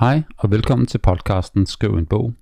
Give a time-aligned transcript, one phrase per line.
[0.00, 2.34] Hej og velkommen til podcasten Skriv en bog.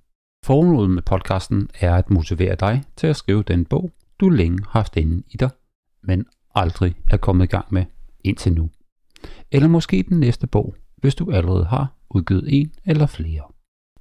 [0.45, 3.91] Formålet med podcasten er at motivere dig til at skrive den bog,
[4.21, 5.51] du længe har haft inde i dig,
[6.03, 7.85] men aldrig er kommet i gang med
[8.25, 8.71] indtil nu.
[9.53, 13.43] Eller måske den næste bog, hvis du allerede har udgivet en eller flere.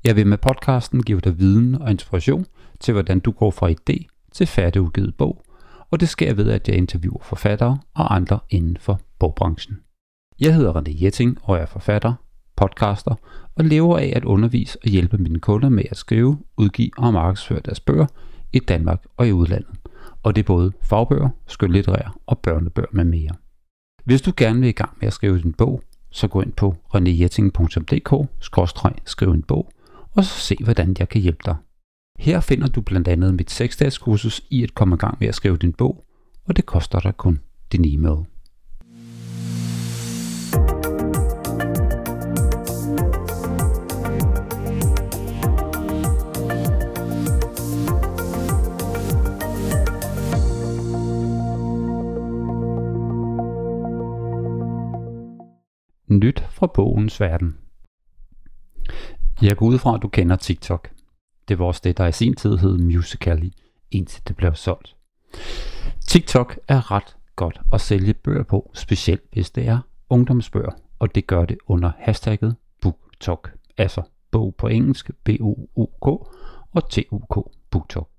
[0.03, 2.45] Jeg vil med podcasten give dig viden og inspiration
[2.79, 5.45] til, hvordan du går fra idé til færdigudgivet bog,
[5.91, 9.77] og det sker ved, at jeg interviewer forfattere og andre inden for bogbranchen.
[10.39, 12.13] Jeg hedder René Jetting og er forfatter,
[12.55, 13.15] podcaster
[13.55, 17.61] og lever af at undervise og hjælpe mine kunder med at skrive, udgive og markedsføre
[17.65, 18.05] deres bøger
[18.53, 19.75] i Danmark og i udlandet.
[20.23, 23.31] Og det er både fagbøger, skønlitterære og børnebøger med mere.
[24.05, 26.75] Hvis du gerne vil i gang med at skrive din bog, så gå ind på
[26.95, 29.71] renéjetting.dk-skriv en bog,
[30.15, 31.55] og så se hvordan jeg kan hjælpe dig.
[32.19, 35.35] Her finder du blandt andet mit 6-dages kursus i at komme i gang med at
[35.35, 36.05] skrive din bog,
[36.45, 37.39] og det koster dig kun
[37.71, 38.25] din e-mail.
[56.15, 57.57] Nyt fra bogens verden.
[59.41, 60.89] Jeg går ud fra, at du kender TikTok.
[61.47, 63.49] Det var også det, der i sin tid hed Musical.ly,
[63.91, 64.95] indtil det blev solgt.
[66.07, 71.27] TikTok er ret godt at sælge bøger på, specielt hvis det er ungdomsbøger, og det
[71.27, 76.07] gør det under hashtagget BookTok, altså bog på engelsk, B-O-O-K
[76.71, 78.09] og T-U-K, BookTok.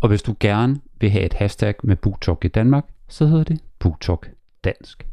[0.00, 3.60] Og hvis du gerne vil have et hashtag med BookTok i Danmark, så hedder det
[3.78, 4.28] BookTok
[4.64, 5.06] Dansk.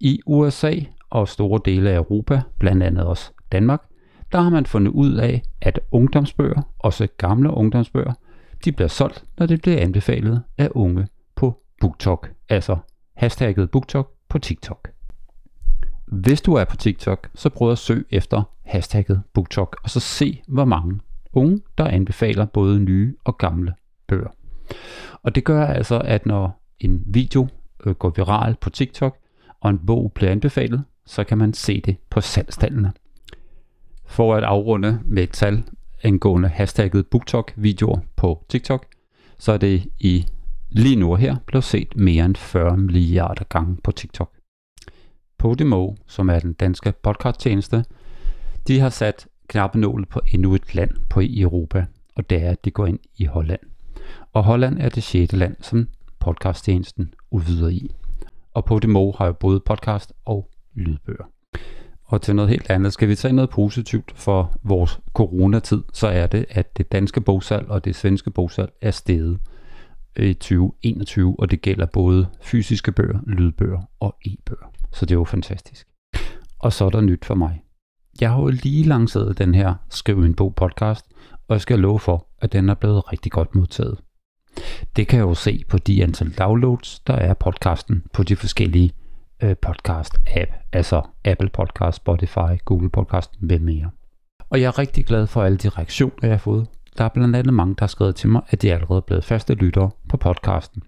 [0.00, 0.74] I USA
[1.10, 3.82] og store dele af Europa, blandt andet også Danmark,
[4.32, 8.12] der har man fundet ud af, at ungdomsbøger, også gamle ungdomsbøger,
[8.64, 12.76] de bliver solgt, når det bliver anbefalet af unge på BookTok, altså
[13.16, 14.88] hashtagget BookTok på TikTok.
[16.06, 20.42] Hvis du er på TikTok, så prøv at søge efter hashtagget BookTok, og så se,
[20.48, 21.00] hvor mange
[21.32, 23.74] unge, der anbefaler både nye og gamle
[24.06, 24.28] bøger.
[25.22, 27.48] Og det gør altså, at når en video
[27.86, 29.16] øh, går viral på TikTok,
[29.60, 32.92] og en bog bliver anbefalet, så kan man se det på salgstallene.
[34.06, 35.64] For at afrunde med et tal
[36.02, 38.86] angående hashtagget BookTok-videoer på TikTok,
[39.38, 40.26] så er det i
[40.70, 44.32] lige nu her blevet set mere end 40 milliarder gange på TikTok.
[45.38, 47.84] Podimo, som er den danske podcasttjeneste,
[48.66, 52.64] de har sat knappenålet på endnu et land på i Europa, og det er, at
[52.64, 53.60] de går ind i Holland.
[54.32, 55.88] Og Holland er det sjette land, som
[56.18, 57.90] podcasttjenesten udvider i.
[58.56, 61.24] Og Podimo har jeg både podcast og lydbøger.
[62.04, 66.26] Og til noget helt andet, skal vi tage noget positivt for vores coronatid, så er
[66.26, 69.38] det, at det danske bogsalg og det svenske bogsalg er steget
[70.16, 74.72] i 2021, og det gælder både fysiske bøger, lydbøger og e-bøger.
[74.92, 75.88] Så det er jo fantastisk.
[76.58, 77.62] Og så er der nyt for mig.
[78.20, 81.06] Jeg har jo lige lanceret den her Skriv en bog podcast,
[81.48, 83.98] og jeg skal love for, at den er blevet rigtig godt modtaget.
[84.96, 88.92] Det kan jeg jo se på de antal downloads, der er podcasten på de forskellige
[89.42, 93.90] øh, podcast-app, altså Apple Podcast, Spotify, Google Podcast med mere.
[94.50, 96.66] Og jeg er rigtig glad for alle de reaktioner, jeg har fået.
[96.98, 99.54] Der er blandt andet mange, der har skrevet til mig, at de er blevet faste
[99.54, 100.82] lyttere på podcasten.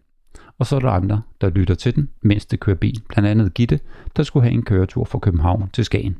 [0.58, 3.02] Og så er der andre, der lytter til den, mens det kører bil.
[3.08, 3.80] Blandt andet Gitte,
[4.16, 6.16] der skulle have en køretur fra København til Skagen.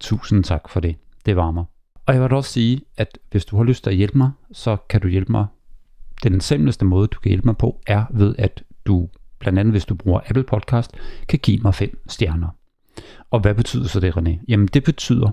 [0.00, 0.96] Tusind tak for det.
[1.26, 1.64] Det varmer.
[2.06, 4.76] Og jeg vil også sige, at hvis du har lyst til at hjælpe mig, så
[4.88, 5.46] kan du hjælpe mig.
[6.22, 9.08] Den simpleste måde, du kan hjælpe mig på, er ved at du
[9.42, 10.90] blandt andet hvis du bruger Apple Podcast,
[11.28, 12.48] kan give mig fem stjerner.
[13.30, 14.44] Og hvad betyder så det, René?
[14.48, 15.30] Jamen det betyder,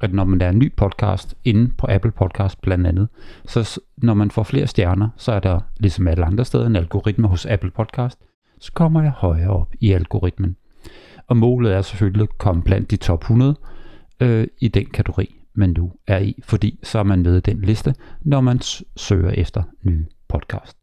[0.00, 3.08] at når man er en ny podcast inde på Apple Podcast blandt andet,
[3.44, 7.28] så når man får flere stjerner, så er der ligesom alle andre steder en algoritme
[7.28, 8.18] hos Apple Podcast,
[8.60, 10.56] så kommer jeg højere op i algoritmen.
[11.26, 13.56] Og målet er selvfølgelig at komme blandt de top 100
[14.20, 17.60] øh, i den kategori, man nu er i, fordi så er man med i den
[17.60, 18.60] liste, når man
[18.96, 20.76] søger efter nye podcast.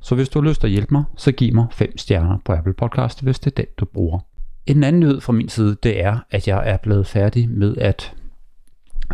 [0.00, 2.52] Så hvis du har lyst til at hjælpe mig, så giv mig 5 stjerner på
[2.52, 4.18] Apple Podcast, hvis det er den, du bruger.
[4.66, 8.14] En anden nyhed fra min side, det er, at jeg er blevet færdig med at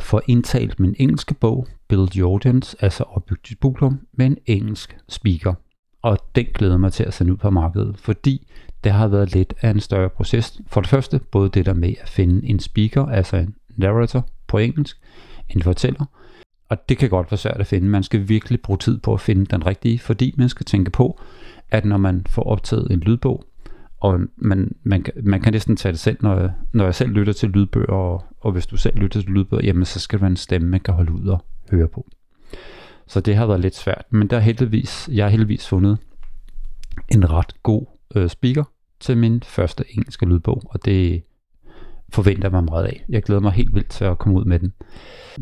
[0.00, 4.96] få indtalt min engelske bog, Build Your Audience, altså opbygge dit publikum, med en engelsk
[5.08, 5.54] speaker.
[6.02, 8.46] Og den glæder mig til at sende ud på markedet, fordi
[8.84, 10.60] det har været lidt af en større proces.
[10.66, 14.58] For det første, både det der med at finde en speaker, altså en narrator på
[14.58, 14.96] engelsk,
[15.48, 16.04] en fortæller,
[16.70, 17.88] og det kan godt være svært at finde.
[17.88, 21.20] Man skal virkelig bruge tid på at finde den rigtige, fordi man skal tænke på,
[21.70, 23.44] at når man får optaget en lydbog,
[24.00, 27.32] og man, man, man kan næsten tage det selv, når jeg, når jeg selv lytter
[27.32, 30.30] til lydbøger, og, og hvis du selv lytter til lydbøger, jamen så skal det være
[30.30, 32.06] en stemme, man kan holde ud og høre på.
[33.06, 35.98] Så det har været lidt svært, men der er heldigvis, jeg har heldigvis fundet
[37.08, 38.64] en ret god øh, speaker
[39.00, 41.22] til min første engelske lydbog, og det
[42.12, 43.04] forventer mig meget af.
[43.08, 44.72] Jeg glæder mig helt vildt til at komme ud med den.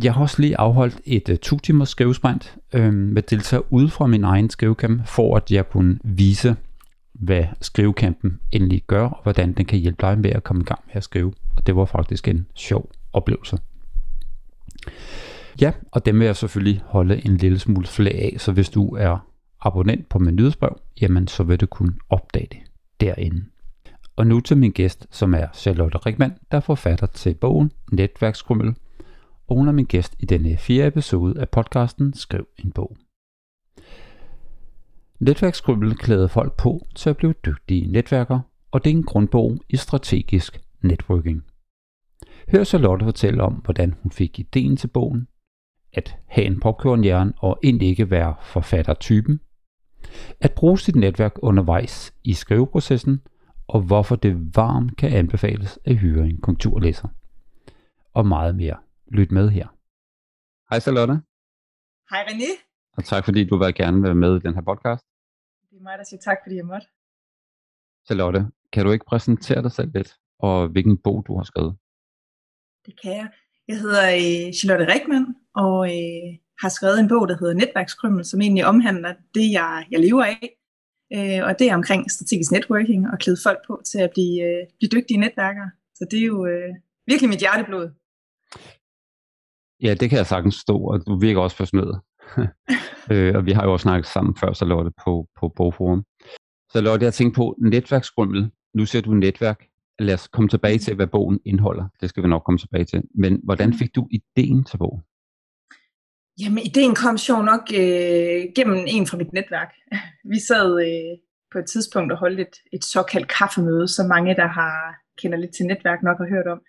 [0.02, 4.06] Jeg har også lige afholdt et uh, to timers skrivesprint øh, med deltagere ude fra
[4.06, 6.56] min egen skrivecamp, for at jeg kunne vise,
[7.12, 10.80] hvad skrivekampen endelig gør, og hvordan den kan hjælpe dig med at komme i gang
[10.86, 11.32] med at skrive.
[11.56, 13.58] Og det var faktisk en sjov oplevelse.
[15.60, 18.96] Ja, og dem vil jeg selvfølgelig holde en lille smule flag af, så hvis du
[18.96, 19.18] er
[19.60, 22.58] abonnent på min nyhedsbrev, jamen så vil du kunne opdage det
[23.00, 23.44] derinde.
[24.18, 28.74] Og nu til min gæst, som er Charlotte Rikman, der er forfatter til bogen Netværkskrummel.
[29.46, 32.96] og hun er min gæst i denne fjerde episode af podcasten Skriv en bog.
[35.20, 39.76] Netværkskrummel klæder folk på til at blive dygtige netværkere, og det er en grundbog i
[39.76, 41.44] strategisk networking.
[42.52, 45.28] Hør Charlotte fortælle om, hvordan hun fik ideen til bogen,
[45.92, 49.40] at have en popcornhjerne og egentlig ikke være forfattertypen,
[50.40, 53.20] at bruge sit netværk undervejs i skriveprocessen,
[53.68, 57.08] og hvorfor det varmt kan anbefales at hyre en konturlæser.
[58.14, 58.76] Og meget mere.
[59.06, 59.66] Lyt med her.
[60.70, 61.14] Hej Charlotte.
[62.10, 62.50] Hej René.
[62.96, 65.04] Og tak fordi du vil gerne være med i den her podcast.
[65.70, 66.86] Det er mig, der siger tak, fordi jeg måtte.
[68.06, 68.40] Charlotte,
[68.72, 71.76] kan du ikke præsentere dig selv lidt, og hvilken bog du har skrevet?
[72.86, 73.28] Det kan jeg.
[73.68, 76.28] Jeg hedder øh, Charlotte Rikman, og øh,
[76.62, 80.57] har skrevet en bog, der hedder Netværkskrymmel, som egentlig omhandler det, jeg, jeg lever af.
[81.16, 84.66] Øh, og det er omkring strategisk networking og klæde folk på til at blive, øh,
[84.78, 85.70] blive dygtige netværkere.
[85.94, 86.74] Så det er jo øh,
[87.06, 87.90] virkelig mit hjerteblod.
[89.82, 92.00] Ja, det kan jeg sagtens stå, og du virker også passioneret.
[93.12, 96.04] øh, og vi har jo også snakket sammen før, Charlotte, på, på Bogforum.
[96.72, 98.50] Så Lotte, jeg tænkte på netværkskrymmel.
[98.74, 99.64] Nu ser du netværk.
[99.98, 101.88] Lad os komme tilbage til, hvad bogen indeholder.
[102.00, 103.02] Det skal vi nok komme tilbage til.
[103.14, 105.02] Men hvordan fik du ideen til bogen?
[106.40, 109.70] Jamen, ideen kom sjov nok øh, gennem en fra mit netværk.
[110.32, 111.18] Vi sad øh,
[111.52, 115.54] på et tidspunkt og holdt et, et såkaldt kaffemøde, som mange, der har kender lidt
[115.54, 116.60] til netværk, nok har hørt om,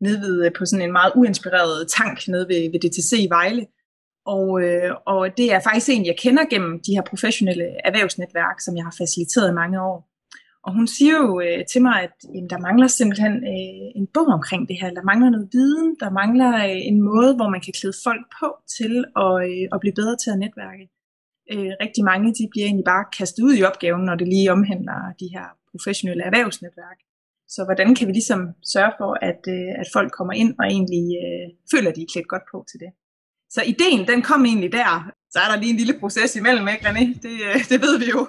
[0.00, 3.66] nede ved, øh, på sådan en meget uinspireret tank nede ved, ved DTC i Vejle.
[4.26, 8.76] Og, øh, og det er faktisk en, jeg kender gennem de her professionelle erhvervsnetværk, som
[8.76, 10.08] jeg har faciliteret i mange år.
[10.66, 14.28] Og hun siger jo øh, til mig, at jamen, der mangler simpelthen øh, en bog
[14.38, 14.90] omkring det her.
[14.98, 18.48] Der mangler noget viden, der mangler øh, en måde, hvor man kan klæde folk på
[18.76, 18.92] til
[19.24, 20.84] at, øh, at blive bedre til at netværke.
[21.52, 24.98] Øh, rigtig mange de bliver egentlig bare kastet ud i opgaven, når det lige omhandler
[25.20, 26.98] de her professionelle erhvervsnetværk.
[27.54, 28.40] Så hvordan kan vi ligesom
[28.74, 32.12] sørge for, at, øh, at folk kommer ind og egentlig øh, føler, at de er
[32.12, 32.90] klædt godt på til det?
[33.54, 35.10] Så ideen, den kom egentlig der.
[35.32, 37.04] Så er der lige en lille proces imellem, ikke René?
[37.24, 38.20] Det, øh, det ved vi jo.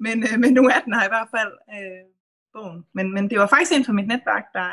[0.00, 2.04] Men, øh, men nu er den her i hvert fald øh,
[2.52, 2.86] bogen.
[2.96, 4.68] Men, men det var faktisk en fra mit netværk, der,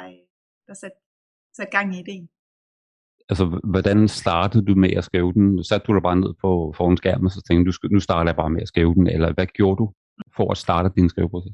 [0.67, 0.97] der satte
[1.57, 2.29] sat gang i ideen.
[3.29, 5.63] Altså, hvordan startede du med at skrive den?
[5.63, 8.35] Satte du dig bare ned på foran skærmen, og så tænkte du, nu starter jeg
[8.35, 9.93] bare med at skrive den, eller hvad gjorde du
[10.35, 11.53] for at starte din skriveproces?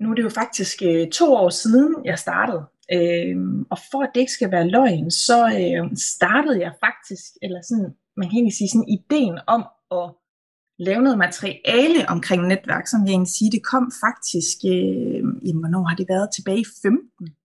[0.00, 2.62] Nu er det jo faktisk øh, to år siden, jeg startede.
[2.92, 3.36] Øh,
[3.70, 7.94] og for at det ikke skal være løgn, så øh, startede jeg faktisk, eller sådan,
[8.16, 10.06] man kan egentlig sige sådan ideen om at
[10.78, 15.84] lave noget materiale omkring netværk, som jeg egentlig siger, det kom faktisk, øh, jamen, hvornår
[15.88, 17.36] har det været, tilbage i 15,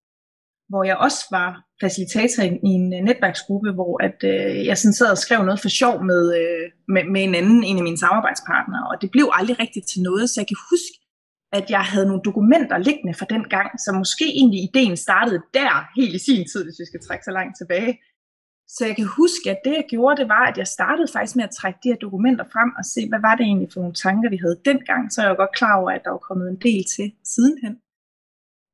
[0.69, 1.49] hvor jeg også var
[1.83, 5.69] facilitator i en øh, netværksgruppe, hvor at, øh, jeg sådan sad og skrev noget for
[5.69, 9.59] sjov med, øh, med, med en anden, en af mine samarbejdspartnere, og det blev aldrig
[9.59, 10.95] rigtigt til noget, så jeg kan huske,
[11.57, 15.71] at jeg havde nogle dokumenter liggende fra den gang, så måske egentlig ideen startede der
[15.99, 17.91] helt i sin tid, hvis vi skal trække så langt tilbage.
[18.75, 21.43] Så jeg kan huske, at det jeg gjorde, det var, at jeg startede faktisk med
[21.43, 24.29] at trække de her dokumenter frem og se, hvad var det egentlig for nogle tanker,
[24.29, 25.11] vi havde dengang.
[25.11, 27.75] Så er jeg jo godt klar over, at der var kommet en del til sidenhen.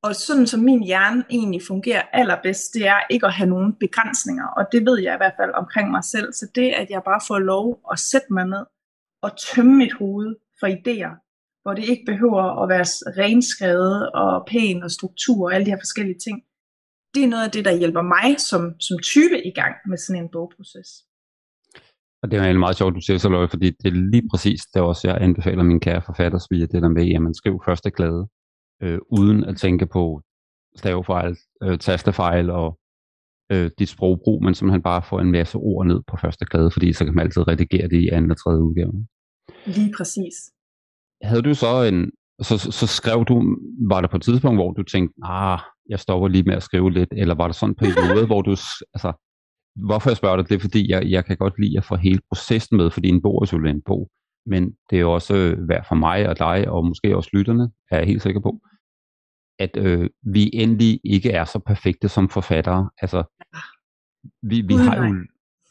[0.02, 4.46] Og sådan som min hjerne egentlig fungerer allerbedst, det er ikke at have nogen begrænsninger.
[4.46, 6.32] Og det ved jeg i hvert fald omkring mig selv.
[6.32, 8.64] Så det, at jeg bare får lov at sætte mig ned
[9.22, 11.12] og tømme mit hoved for idéer,
[11.62, 12.86] hvor det ikke behøver at være
[13.22, 16.42] renskrevet og pæn og struktur og alle de her forskellige ting.
[17.14, 20.22] Det er noget af det, der hjælper mig som, som type i gang med sådan
[20.22, 20.90] en bogproces.
[22.22, 24.60] Og det er egentlig meget sjovt, du siger så, Løg, fordi det er lige præcis
[24.74, 27.90] det også, jeg anbefaler min kære forfatter, via det der med, at man skriver første
[27.90, 28.28] glæde,
[28.82, 30.22] øh, uden at tænke på
[30.76, 32.78] stavefejl, øh, tastefejl og
[33.52, 36.92] øh, dit sprogbrug, men simpelthen bare få en masse ord ned på første glæde, fordi
[36.92, 39.06] så kan man altid redigere det i anden og tredje udgave.
[39.66, 40.34] Lige præcis
[41.22, 42.10] havde du så en,
[42.42, 43.56] så, så skrev du,
[43.88, 46.90] var der på et tidspunkt, hvor du tænkte, ah, jeg stopper lige med at skrive
[46.90, 48.50] lidt, eller var der sådan en periode, hvor du,
[48.94, 49.12] altså,
[49.86, 52.20] hvorfor jeg spørger dig, det er fordi, jeg, jeg kan godt lide at få hele
[52.30, 54.10] processen med, fordi en bog er selvfølgelig en bog,
[54.46, 58.06] men det er også værd for mig og dig, og måske også lytterne, er jeg
[58.06, 58.60] helt sikker på,
[59.58, 62.90] at øh, vi endelig ikke er så perfekte som forfattere.
[62.98, 63.22] Altså,
[64.42, 65.14] vi, vi har jo,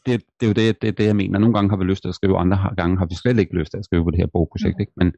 [0.06, 1.38] det, det er jo det, det, det, jeg mener.
[1.38, 3.70] Nogle gange har vi lyst til at skrive, andre gange har vi slet ikke lyst
[3.70, 4.80] til at skrive på det her bogprojekt.
[4.80, 4.92] Ikke?
[4.96, 5.12] Men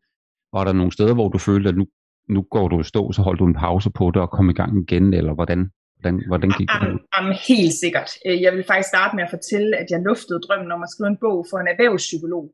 [0.52, 1.86] var der nogle steder, hvor du følte, at nu,
[2.28, 4.52] nu går du i stå, så holdt du en pause på det og kom i
[4.52, 6.86] gang igen, eller hvordan, Hvordan, hvordan gik det?
[6.86, 8.10] Jamen, jamen, helt sikkert.
[8.26, 11.08] Øh, jeg vil faktisk starte med at fortælle, at jeg luftede drømmen om at skrive
[11.08, 12.44] en bog for en erhvervspsykolog.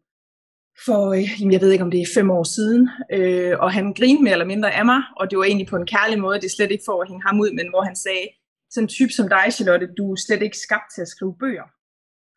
[0.87, 2.83] For, øh, jeg ved ikke, om det er fem år siden.
[3.17, 5.91] Øh, og han grinede mere eller mindre af mig, og det var egentlig på en
[5.95, 6.41] kærlig måde.
[6.41, 8.27] Det er slet ikke for at hænge ham ud, men hvor han sagde,
[8.73, 11.67] sådan en type som dig, Charlotte, du er slet ikke skabt til at skrive bøger.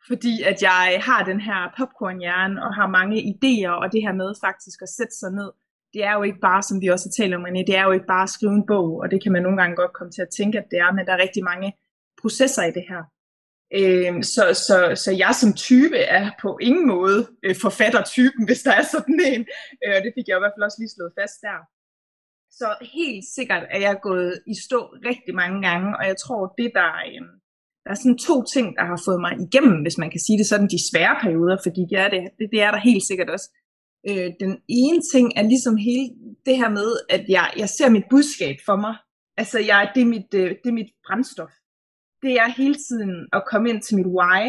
[0.09, 4.33] Fordi at jeg har den her popcornhjerne og har mange idéer, og det her med
[4.45, 5.51] faktisk at sætte sig ned
[5.93, 7.91] det er jo ikke bare, som vi også har talt om, René, det er jo
[7.91, 10.21] ikke bare at skrive en bog, og det kan man nogle gange godt komme til
[10.21, 11.73] at tænke, at det er, men der er rigtig mange
[12.21, 13.03] processer i det her.
[13.79, 18.71] Øh, så, så, så jeg som type er på ingen måde øh, forfattertypen, hvis der
[18.71, 19.41] er sådan en,
[19.83, 21.59] øh, og det fik jeg i hvert fald også lige slået fast der.
[22.59, 26.71] Så helt sikkert er jeg gået i stå rigtig mange gange, og jeg tror, det
[26.79, 27.21] der, øh,
[27.83, 30.47] der er sådan to ting, der har fået mig igennem, hvis man kan sige det
[30.47, 32.21] sådan, de svære perioder, fordi det er, det,
[32.53, 33.47] det er der helt sikkert også.
[34.09, 36.05] Øh, den ene ting er ligesom hele
[36.45, 38.95] det her med, at jeg, jeg ser mit budskab for mig.
[39.37, 41.53] Altså, jeg, det, er mit, øh, det er mit brændstof.
[42.23, 44.41] Det er hele tiden at komme ind til mit why.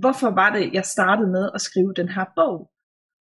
[0.00, 2.70] Hvorfor var det, jeg startede med at skrive den her bog?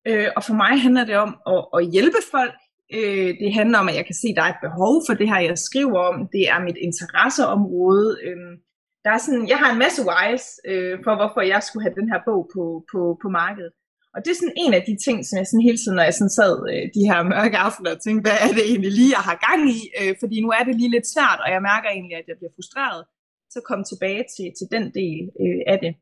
[0.09, 2.55] Øh, og for mig handler det om at, at hjælpe folk.
[2.97, 5.29] Øh, det handler om, at jeg kan se, at der er et behov for det
[5.31, 6.17] her, jeg skriver om.
[6.35, 8.09] Det er mit interesseområde.
[8.27, 8.53] Øh,
[9.05, 12.09] der er sådan, jeg har en masse whys øh, for, hvorfor jeg skulle have den
[12.13, 12.63] her bog på,
[12.93, 13.73] på, på markedet.
[14.15, 16.17] Og det er sådan en af de ting, som jeg sådan hele tiden, når jeg
[16.19, 19.25] sådan sad øh, de her mørke aftener og tænkte, hvad er det egentlig lige, jeg
[19.29, 19.79] har gang i?
[20.01, 22.55] Øh, fordi nu er det lige lidt svært, og jeg mærker egentlig, at jeg bliver
[22.57, 23.03] frustreret.
[23.55, 25.93] Så kom tilbage til, til den del øh, af det.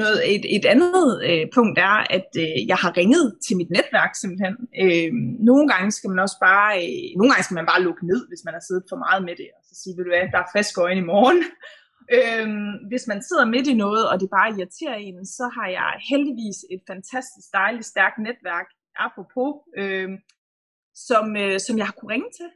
[0.00, 4.12] Noget, et, et andet øh, punkt er, at øh, jeg har ringet til mit netværk
[4.14, 4.54] simpelthen.
[4.82, 5.10] Øh,
[5.50, 8.42] nogle gange skal man også bare, øh, nogle gange skal man bare lukke ned, hvis
[8.46, 10.52] man har siddet for meget med det, og så sige, vil du hvad, der er
[10.52, 11.40] frisk øjne i morgen.
[12.16, 15.90] Øhm, hvis man sidder midt i noget, og det bare irriterer en, så har jeg
[16.10, 18.68] heldigvis et fantastisk dejligt stærkt netværk,
[19.06, 20.16] apropos, øhm,
[21.08, 22.50] som, øh, som jeg har kunne ringe til,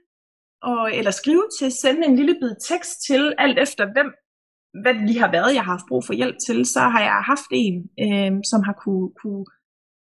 [0.62, 4.08] og, eller skrive til, sende en lille bid tekst til, alt efter hvem,
[4.82, 7.18] hvad det lige har været, jeg har haft brug for hjælp til, så har jeg
[7.32, 9.44] haft en, øh, som har kunne, kunne,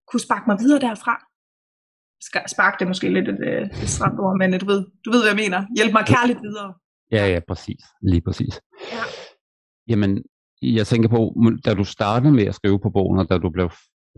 [0.08, 1.14] kunne sparke mig videre derfra.
[2.54, 5.32] Spark det måske lidt et, øh, et stramt ord, men du ved, du ved, hvad
[5.34, 5.60] jeg mener.
[5.76, 6.74] Hjælp mig kærligt videre.
[7.12, 7.82] Ja, ja, præcis.
[8.02, 8.54] Lige præcis.
[8.92, 9.04] Ja.
[9.88, 10.22] Jamen,
[10.62, 11.34] jeg tænker på,
[11.64, 13.70] da du startede med at skrive på bogen, og da du blev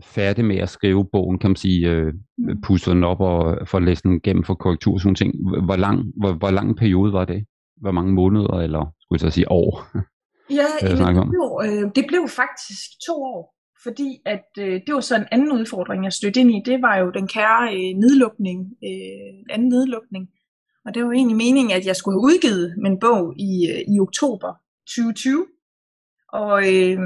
[0.03, 2.61] færdig med at skrive bogen, kan man sige, øh, mm.
[2.61, 5.33] pusse den op og få læst den igennem for korrektur og sådan ting.
[5.65, 7.45] Hvor lang, hvor, hvor lang periode var det?
[7.81, 9.71] Hvor mange måneder, eller skulle jeg så sige år?
[10.49, 10.97] Ja, det,
[11.33, 15.51] blev, øh, det blev faktisk to år, fordi at øh, det var så en anden
[15.51, 16.61] udfordring, jeg stødte ind i.
[16.65, 20.27] Det var jo den kære øh, nedlukning, øh, anden nedlukning.
[20.85, 23.99] Og det var egentlig meningen, at jeg skulle have udgivet min bog i, øh, i
[23.99, 24.49] oktober
[24.87, 25.45] 2020
[26.41, 26.99] og, øh,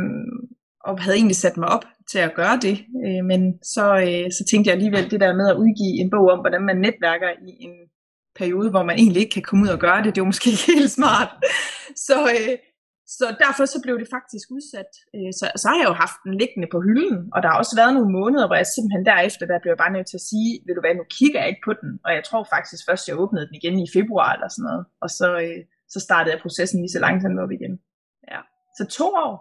[0.87, 2.75] og havde egentlig sat mig op til at gøre det.
[3.05, 3.41] Øh, men
[3.75, 6.63] så, øh, så tænkte jeg alligevel det der med at udgive en bog om, hvordan
[6.69, 7.75] man netværker i en
[8.39, 10.71] periode, hvor man egentlig ikke kan komme ud og gøre det, det var måske ikke
[10.73, 11.29] helt smart.
[12.07, 12.55] Så, øh,
[13.17, 14.91] så derfor så blev det faktisk udsat.
[15.15, 17.75] Øh, så, så har jeg jo haft den liggende på hylden, og der har også
[17.81, 20.49] været nogle måneder, hvor jeg simpelthen derefter, der blev jeg bare nødt til at sige,
[20.65, 21.91] ved du hvad, nu kigger jeg ikke på den.
[22.05, 24.83] Og jeg tror faktisk først, jeg åbnede den igen i februar eller sådan noget.
[25.03, 25.61] Og så, øh,
[25.93, 27.73] så startede jeg processen lige så langsomt op igen.
[28.79, 29.33] Så to år.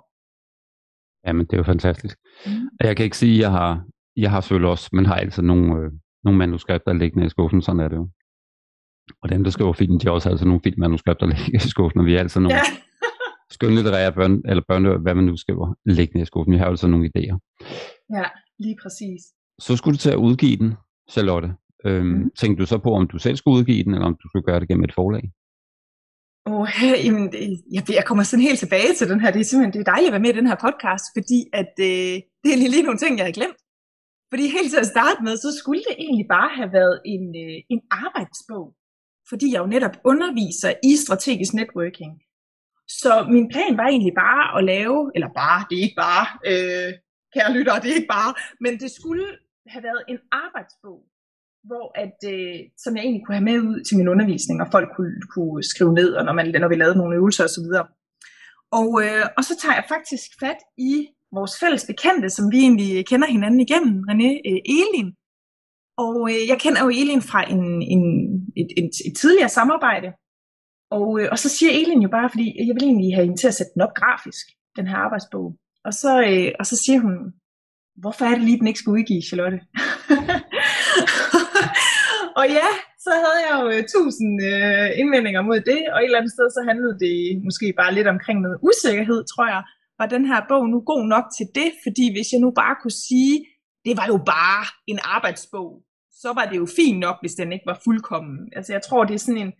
[1.27, 2.19] Jamen, det er jo fantastisk.
[2.47, 2.69] Mm.
[2.81, 3.85] Jeg kan ikke sige, at jeg har,
[4.17, 5.91] jeg har selvfølgelig også, men har altid nogle, øh,
[6.25, 8.09] nogle manuskripter liggende i skuffen, sådan er det jo.
[9.23, 12.07] Og dem, der skriver film, de har også altid nogle filmmanuskripter liggende i skuffen, og
[12.07, 12.63] vi har altid nogle ja.
[13.57, 16.53] skønlitterære børn, eller børn, hvad man nu skriver, liggende i skuffen.
[16.53, 17.37] Vi har altid nogle idéer.
[18.17, 18.25] Ja,
[18.59, 19.23] lige præcis.
[19.59, 20.75] Så skulle du til at udgive den,
[21.11, 21.55] Charlotte.
[21.85, 22.31] Øhm, mm.
[22.39, 24.61] Tænkte du så på, om du selv skulle udgive den, eller om du skulle gøre
[24.61, 25.33] det gennem et forlag?
[26.49, 26.69] Oh,
[27.07, 27.25] jamen,
[27.77, 29.31] jeg, jeg kommer sådan helt tilbage til den her.
[29.31, 31.73] Det er simpelthen det er dejligt at være med i den her podcast, fordi at,
[31.91, 33.61] øh, det er lige, lige nogle ting, jeg har glemt.
[34.31, 37.57] Fordi helt til at starte med, så skulle det egentlig bare have været en, øh,
[37.75, 38.67] en arbejdsbog.
[39.31, 42.13] Fordi jeg jo netop underviser i strategisk networking.
[43.01, 46.91] Så min plan var egentlig bare at lave, eller bare, det er ikke bare, øh,
[47.35, 48.33] kære lyttere, det er ikke bare,
[48.65, 49.27] men det skulle
[49.73, 51.01] have været en arbejdsbog,
[51.71, 54.89] hvor at, øh, som jeg egentlig kunne have med ud til min undervisning, og folk
[54.97, 57.69] kunne, kunne skrive ned, og når, man, når vi lavede nogle øvelser osv.
[58.79, 60.61] Og, øh, og så tager jeg faktisk fat
[60.91, 60.93] i
[61.37, 65.09] vores fælles bekendte, som vi egentlig kender hinanden igennem, René øh, Elin.
[66.05, 67.63] Og øh, jeg kender jo Elin fra en,
[67.95, 68.03] en,
[68.61, 70.11] et, et, et tidligere samarbejde.
[70.91, 73.49] Og, øh, og så siger Elin jo bare, fordi jeg vil egentlig have hende til
[73.49, 74.45] at sætte den op grafisk,
[74.77, 75.47] den her arbejdsbog.
[75.85, 77.15] Og så, øh, og så siger hun,
[78.03, 79.61] hvorfor er det lige, den ikke skal udgive, Charlotte?
[82.41, 82.71] og ja,
[83.05, 86.47] så havde jeg jo øh, tusind øh, indvendinger mod det, og et eller andet sted
[86.57, 87.17] så handlede det
[87.47, 89.63] måske bare lidt omkring noget usikkerhed, tror jeg.
[90.01, 91.71] Var den her bog nu god nok til det?
[91.85, 93.35] Fordi hvis jeg nu bare kunne sige,
[93.87, 95.71] det var jo bare en arbejdsbog,
[96.23, 98.39] så var det jo fint nok, hvis den ikke var fuldkommen.
[98.57, 99.53] Altså jeg tror, det er sådan en,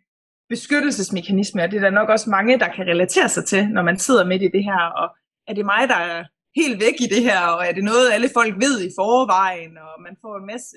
[0.55, 3.99] beskyttelsesmekanisme, og det er der nok også mange, der kan relatere sig til, når man
[3.99, 5.09] sidder midt i det her, og
[5.49, 6.25] er det mig, der er
[6.61, 9.93] helt væk i det her, og er det noget, alle folk ved i forvejen, og
[10.07, 10.77] man får en masse,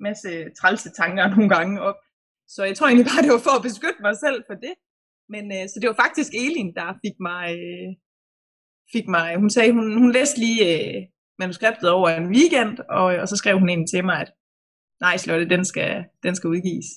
[0.00, 1.98] masse trælse tanker nogle gange op.
[2.48, 4.74] Så jeg tror egentlig bare, det var for at beskytte mig selv for det.
[5.34, 7.88] Men øh, så det var faktisk Elin, der fik mig, øh,
[8.94, 10.98] fik mig hun sagde, hun, hun læste lige øh,
[11.38, 14.30] manuskriptet over en weekend, og, og så skrev hun ind til mig, at
[15.00, 16.88] nej, Slotte, den skal, den skal udgives.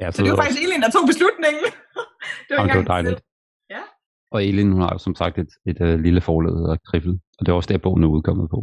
[0.00, 1.64] Ja, så, så det var faktisk Elin, der tog beslutningen.
[2.46, 3.20] det var, Jamen, det var dejligt.
[3.70, 3.82] Ja.
[4.34, 7.46] Og Elin, hun har som sagt et, et, et uh, lille forled, der Kriffel, og
[7.46, 8.58] det er også der, bogen er udkommet på.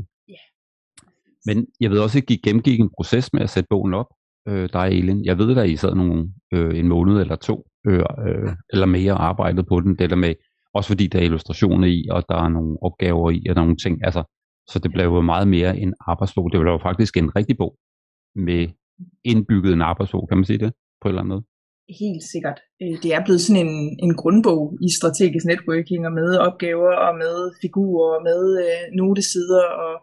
[1.48, 4.10] Men jeg ved også, at I gennemgik en proces med at sætte bogen op,
[4.50, 5.26] øh, dig Elin.
[5.26, 6.18] Jeg ved, at I sad nogle,
[6.54, 7.56] øh, en måned eller to,
[7.88, 10.34] øh, øh, eller mere arbejdet på den, det der med,
[10.74, 13.66] også fordi der er illustrationer i, og der er nogle opgaver i, og der er
[13.66, 14.24] nogle ting, altså,
[14.72, 16.52] så det blev jo meget mere en arbejdsbog.
[16.52, 17.74] Det blev jo faktisk en rigtig bog,
[18.36, 18.68] med
[19.32, 21.44] indbygget en arbejdsbog, kan man sige det, på en eller anden måde?
[22.04, 22.60] Helt sikkert.
[22.82, 23.76] Øh, det er blevet sådan en,
[24.06, 29.66] en grundbog i strategisk networking, og med opgaver, og med figurer, og med øh, notesider,
[29.86, 29.94] og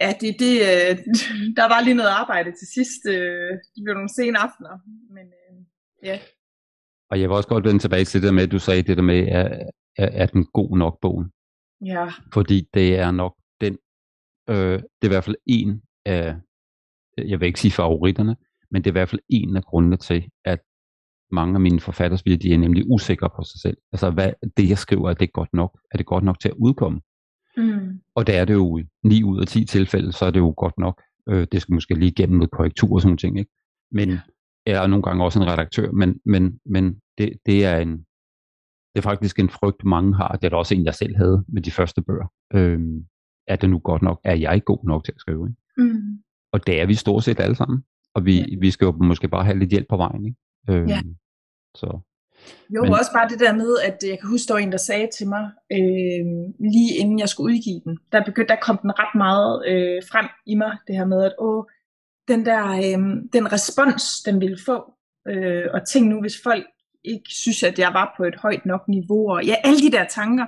[0.00, 0.92] ja, det, det, øh,
[1.58, 3.00] der var lige noget arbejde til sidst.
[3.08, 4.74] Øh, det blev nogle sene aftener,
[5.14, 5.56] men øh,
[6.02, 6.18] ja.
[7.10, 9.02] Og jeg vil også godt vende tilbage til det med, at du sagde det der
[9.02, 9.48] med, er,
[9.98, 11.30] er, er den god nok bogen?
[11.84, 12.06] Ja.
[12.32, 13.78] Fordi det er nok den,
[14.48, 16.36] øh, det er i hvert fald en af,
[17.18, 18.36] jeg vil ikke sige favoritterne,
[18.70, 20.60] men det er i hvert fald en af grundene til, at
[21.32, 23.76] mange af mine forfattersvideoer, de er nemlig usikre på sig selv.
[23.92, 25.78] Altså, hvad det jeg skriver, er det godt nok?
[25.92, 27.00] Er det godt nok til at udkomme?
[27.56, 28.00] Mm.
[28.14, 30.54] Og det er det jo i 9 ud af 10 tilfælde, så er det jo
[30.56, 31.02] godt nok.
[31.28, 33.50] Øh, det skal måske lige igennem noget korrektur og sådan noget ting, ikke?
[33.90, 34.18] Men,
[34.66, 37.98] er nogle gange også en redaktør, men, men, men det, det er en,
[38.94, 40.32] det er faktisk en frygt, mange har.
[40.32, 42.32] Det er da også en, jeg selv havde med de første bøger.
[42.54, 43.06] Øhm,
[43.46, 44.20] er det nu godt nok?
[44.24, 45.48] Er jeg god nok til at skrive?
[45.48, 45.92] Ikke?
[45.92, 46.22] Mm.
[46.52, 47.84] Og det er vi stort set alle sammen.
[48.14, 48.56] Og vi, ja.
[48.60, 50.24] vi skal jo måske bare have lidt hjælp på vejen.
[50.24, 50.36] Ikke?
[50.70, 51.02] Øhm, ja.
[51.74, 52.00] Så.
[52.70, 54.78] Jo, Men, også bare det der med, at jeg kan huske, der var en, der
[54.78, 56.24] sagde til mig, øh,
[56.72, 60.26] lige inden jeg skulle udgive den, der, begyndte, der kom den ret meget øh, frem
[60.46, 61.64] i mig, det her med, at åh,
[62.28, 63.00] den der øh,
[63.32, 64.76] den respons, den ville få,
[65.28, 66.66] øh, og tænk nu, hvis folk
[67.04, 70.04] ikke synes, at jeg var på et højt nok niveau, og ja, alle de der
[70.04, 70.46] tanker.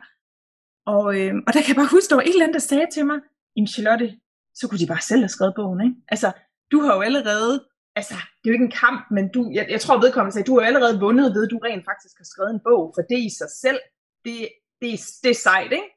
[0.87, 2.87] Og, øh, og der kan jeg bare huske, der var et eller andet, der sagde
[2.93, 3.19] til mig,
[3.57, 4.09] Jamen Charlotte,
[4.55, 5.97] så kunne de bare selv have skrevet bogen, ikke?
[6.09, 6.33] Altså,
[6.73, 7.65] du har jo allerede,
[7.99, 10.59] altså, det er jo ikke en kamp, men du, jeg, jeg tror vedkommende sagde, du
[10.59, 13.31] har allerede vundet ved, at du rent faktisk har skrevet en bog, for det i
[13.41, 13.81] sig selv,
[14.25, 14.37] det,
[14.81, 14.91] det,
[15.23, 15.91] det er sejt, ikke?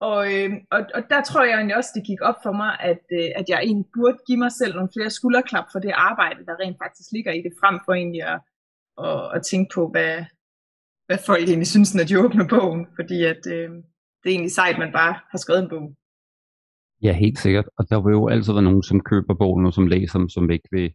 [0.00, 3.02] Og, øh, og, og der tror jeg egentlig også, det gik op for mig, at,
[3.18, 6.60] øh, at jeg egentlig burde give mig selv nogle flere skulderklap for det arbejde, der
[6.62, 8.40] rent faktisk ligger i det, frem for egentlig at,
[9.06, 10.14] at, at tænke på, hvad,
[11.06, 12.82] hvad folk egentlig synes, når de åbner bogen.
[12.98, 13.68] Fordi at, øh,
[14.20, 15.86] det er egentlig sejt, at man bare har skrevet en bog.
[17.02, 17.68] Ja, helt sikkert.
[17.78, 20.50] Og der vil jo altid være nogen, som køber bogen, og som læser dem, som
[20.50, 20.94] ikke vil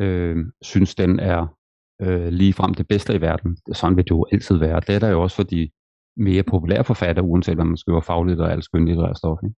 [0.00, 1.56] øh, synes, den er
[2.02, 3.56] øh, lige frem det bedste i verden.
[3.72, 4.80] Sådan vil det jo altid være.
[4.80, 5.70] Det er der jo også for de
[6.16, 9.38] mere populære forfattere, uanset om man skriver fagligt eller skønlitterært stof.
[9.44, 9.56] Ikke?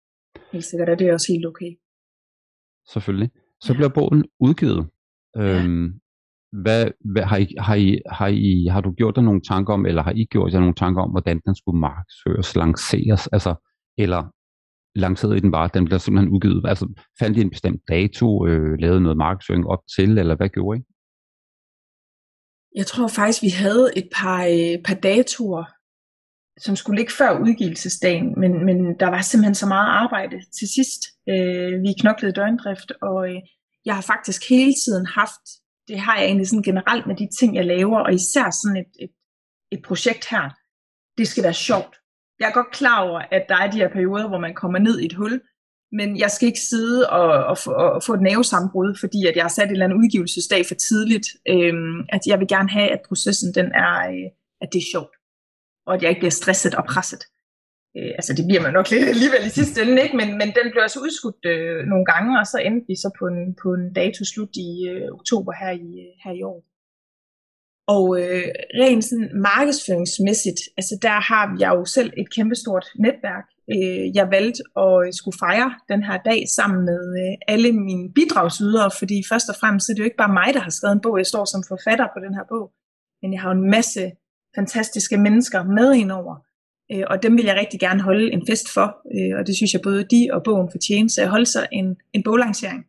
[0.52, 1.72] Helt sikkert er det også helt okay.
[2.92, 3.30] Selvfølgelig.
[3.60, 3.76] Så ja.
[3.76, 4.88] bliver bogen udgivet.
[5.36, 5.64] Ja.
[5.64, 6.00] Øhm,
[6.52, 9.86] hvad, hvad, har, I, har, I, har, I, har du gjort dig nogle tanker om,
[9.86, 13.54] eller har I gjort jer nogle tanker om, hvordan den skulle markedsføres, lanceres, altså,
[13.98, 14.32] eller
[14.96, 16.86] lanceret I den bare, den blev simpelthen udgivet, altså
[17.18, 20.82] fandt I en bestemt dato, øh, lavede noget markedsføring op til, eller hvad gjorde I?
[22.78, 25.64] Jeg tror faktisk, vi havde et par, øh, par datoer,
[26.64, 31.02] som skulle ligge før udgivelsesdagen, men, men der var simpelthen så meget arbejde til sidst.
[31.28, 33.40] Øh, vi knoklede døgndrift, og øh,
[33.84, 35.44] jeg har faktisk hele tiden haft,
[35.88, 38.92] det har jeg egentlig sådan generelt med de ting, jeg laver, og især sådan et,
[39.04, 39.14] et,
[39.72, 40.44] et projekt her,
[41.18, 41.94] det skal være sjovt.
[42.40, 45.00] Jeg er godt klar over, at der er de her perioder, hvor man kommer ned
[45.00, 45.40] i et hul,
[45.92, 49.44] men jeg skal ikke sidde og, og, få, og få et nervesambrud, fordi at jeg
[49.44, 51.26] har sat et eller andet udgivelsesdag for tidligt.
[51.48, 54.28] Øhm, at jeg vil gerne have, at processen den er, øh,
[54.60, 55.16] at det er sjovt
[55.86, 57.22] og at jeg ikke bliver stresset og presset.
[57.96, 60.16] Øh, altså det bliver man nok lidt alligevel i sidste ende, ikke?
[60.16, 63.24] Men, men den blev altså udskudt øh, nogle gange, og så endte vi så på
[63.32, 66.58] en, på en dato slut i øh, oktober her i, øh, her i år.
[67.94, 68.48] Og øh,
[68.80, 73.46] rent sådan markedsføringsmæssigt, altså der har jeg jo selv et kæmpestort netværk.
[73.74, 78.12] Øh, jeg valgte at øh, skulle fejre den her dag sammen med øh, alle mine
[78.12, 80.94] bidragsydere, fordi først og fremmest så er det jo ikke bare mig, der har skrevet
[80.94, 81.18] en bog.
[81.18, 82.66] Jeg står som forfatter på den her bog,
[83.22, 84.02] men jeg har jo en masse
[84.56, 86.36] fantastiske mennesker med indover.
[86.92, 89.72] Øh, og dem vil jeg rigtig gerne holde en fest for, øh, og det synes
[89.74, 91.08] jeg både de og bogen fortjener.
[91.08, 92.80] Så jeg holdt så en, en boglancering,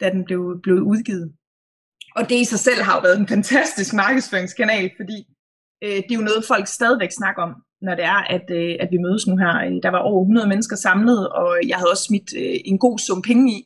[0.00, 1.32] da den blev, blev udgivet.
[2.16, 5.18] Og det i sig selv har jo været en fantastisk markedsføringskanal, fordi
[5.84, 8.88] øh, det er jo noget, folk stadigvæk snakker om, når det er, at, øh, at
[8.90, 9.54] vi mødes nu her.
[9.66, 12.98] Øh, der var over 100 mennesker samlet, og jeg havde også smidt øh, en god
[12.98, 13.58] sum penge i,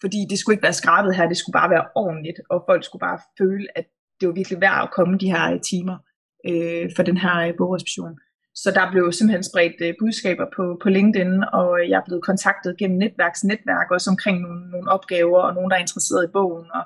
[0.00, 3.00] fordi det skulle ikke være skrabet her, det skulle bare være ordentligt, og folk skulle
[3.08, 3.86] bare føle, at
[4.20, 5.96] det var virkelig værd at komme de her øh, timer
[6.48, 8.18] øh, for den her øh, bogreception.
[8.62, 12.78] Så der blev simpelthen spredt øh, budskaber på, på LinkedIn, og jeg er blevet kontaktet
[12.78, 16.66] gennem netværksnetværk, også omkring nogle, nogle opgaver, og nogen, der er interesseret i bogen.
[16.78, 16.84] Og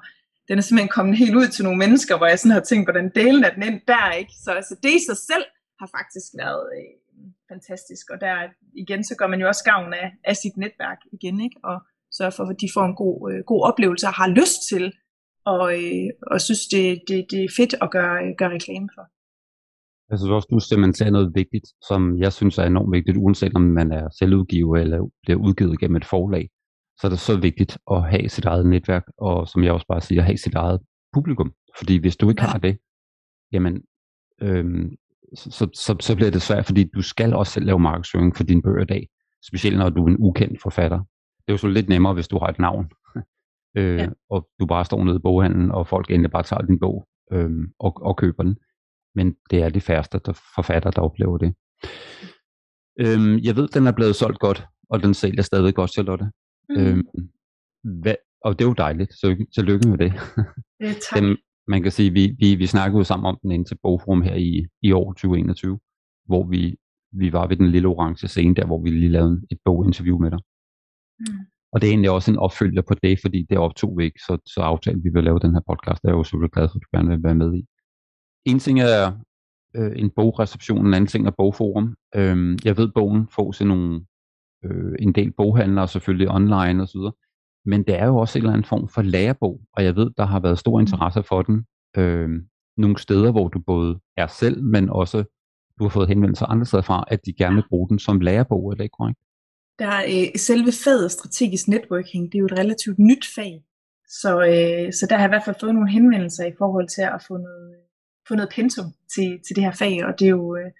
[0.48, 3.12] den er simpelthen kommet helt ud til nogle mennesker, hvor jeg sådan har tænkt, hvordan
[3.20, 4.32] delen af den ind der, ikke?
[4.44, 5.44] Så altså, det i sig selv
[5.80, 6.92] har faktisk været øh,
[7.52, 8.34] fantastisk, og der
[8.82, 11.58] igen, så gør man jo også gavn af, af sit netværk igen, ikke?
[11.70, 11.76] Og
[12.16, 14.84] sørger for, at de får en god, øh, god oplevelse og har lyst til,
[15.52, 19.04] og, øh, og synes, det, det, det er fedt at gøre, øh, gøre reklame for.
[20.10, 23.64] Jeg synes også, du cementerer noget vigtigt, som jeg synes er enormt vigtigt, uanset om
[23.80, 26.44] man er selvudgiver eller bliver udgivet gennem et forlag.
[27.00, 30.00] Så er det så vigtigt at have sit eget netværk, og som jeg også bare
[30.00, 30.80] siger, have sit eget
[31.12, 31.52] publikum.
[31.78, 32.78] Fordi hvis du ikke har det,
[33.52, 33.82] jamen,
[34.42, 34.96] øhm,
[35.34, 38.62] så, så, så bliver det svært, fordi du skal også selv lave markedsføring for dine
[38.62, 39.08] bøger i dag.
[39.46, 40.98] Specielt når du er en ukendt forfatter.
[40.98, 42.90] Det er jo så lidt nemmere, hvis du har et navn,
[43.78, 44.08] øh, ja.
[44.30, 47.50] og du bare står nede i boghandlen, og folk endelig bare tager din bog øh,
[47.78, 48.56] og, og køber den
[49.18, 51.54] men det er de færreste der forfatter, der oplever det.
[53.00, 56.30] Øhm, jeg ved, den er blevet solgt godt, og den sælger stadig godt, Charlotte.
[56.68, 56.76] Mm.
[56.76, 57.06] Øhm,
[58.02, 60.12] hvad, og det er jo dejligt, så tillykke med det.
[60.80, 61.20] Ja, tak.
[61.20, 64.22] den, man kan sige, vi, vi, vi snakkede jo sammen om den ind til Bogforum
[64.22, 65.78] her i, i år 2021,
[66.26, 66.76] hvor vi,
[67.12, 70.30] vi var ved den lille orange scene der, hvor vi lige lavede et boginterview med
[70.30, 70.38] dig.
[71.18, 71.26] Mm.
[71.72, 74.38] Og det er egentlig også en opfølger på det, fordi det optog vi ikke, så,
[74.46, 76.02] så aftalte vi vil lave den her podcast.
[76.02, 77.66] Det er jeg jo selvfølgelig glad for, at du gerne vil være med i.
[78.44, 79.12] En ting er
[79.76, 81.96] øh, en bogreception, en anden ting er bogforum.
[82.14, 84.06] Øh, jeg ved, bogen får til nogle,
[84.64, 87.00] øh, en del boghandlere, selvfølgelig online osv.,
[87.64, 90.26] men det er jo også en eller anden form for lærebog, og jeg ved, der
[90.26, 90.80] har været stor mm.
[90.80, 91.66] interesse for den.
[91.96, 92.28] Øh,
[92.76, 95.24] nogle steder, hvor du både er selv, men også
[95.78, 98.70] du har fået henvendelser andre steder fra, at de gerne vil bruge den som lærebog,
[98.70, 99.18] er det ikke korrekt?
[99.78, 103.62] Der er øh, selve faget strategisk networking, det er jo et relativt nyt fag,
[104.08, 107.02] så, øh, så der har jeg i hvert fald fået nogle henvendelser i forhold til
[107.02, 107.74] at få noget
[108.28, 110.70] få noget pensum til, til det her fag, og det er jo, øh,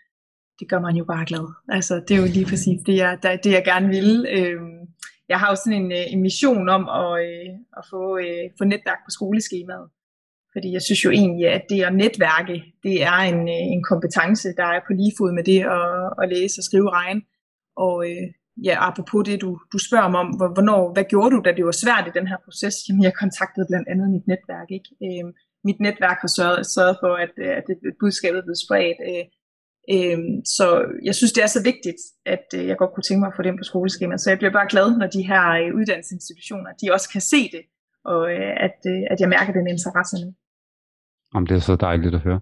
[0.58, 1.46] det gør man jo bare glad.
[1.68, 4.26] Altså, det er jo lige præcis det, jeg, der, det, jeg gerne vil.
[4.36, 4.78] Øhm,
[5.28, 8.64] jeg har jo sådan en, øh, en mission om at, øh, at få, øh, få
[8.64, 9.88] netværk på skoleskemaet.
[10.52, 14.48] Fordi jeg synes jo egentlig, at det at netværke, det er en, øh, en kompetence,
[14.56, 15.92] der er på lige fod med det at,
[16.22, 17.22] at læse og skrive regn.
[17.76, 18.04] Og
[18.64, 21.76] ja, apropos det, du, du spørger mig om, hvornår, hvad gjorde du, da det var
[21.84, 22.74] svært i den her proces?
[22.88, 24.68] Jamen, jeg kontaktede blandt andet mit netværk.
[24.78, 24.90] Ikke?
[25.06, 25.24] Øh,
[25.68, 28.98] mit netværk har sørget, sørget for, at, at det, budskabet blev spredt.
[29.10, 29.24] Øh,
[29.94, 30.18] øh,
[30.56, 30.66] så
[31.08, 32.00] jeg synes, det er så vigtigt,
[32.34, 34.20] at øh, jeg godt kunne tænke mig at få det på skoleskemaet.
[34.20, 37.62] Så jeg bliver bare glad, når de her øh, uddannelsesinstitutioner, de også kan se det,
[38.12, 40.28] og øh, at, øh, at jeg mærker den interesse nu.
[41.34, 42.40] Om det er så dejligt at høre.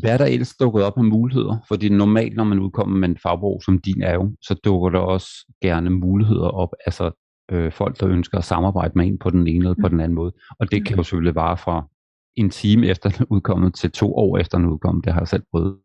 [0.00, 1.56] Hvad er der ellers dukket op af muligheder?
[1.68, 4.98] Fordi normalt, når man udkommer med en fagbog som din er jo, så dukker der
[4.98, 5.28] også
[5.62, 6.72] gerne muligheder op.
[6.86, 7.10] Altså
[7.52, 9.90] øh, folk, der ønsker at samarbejde med en på den ene eller på mm.
[9.90, 10.32] den anden måde.
[10.60, 11.88] Og det kan jo selvfølgelig vare fra
[12.36, 15.04] en time efter den udkommet til to år efter den udkommet.
[15.04, 15.78] Det har jeg selv prøvet,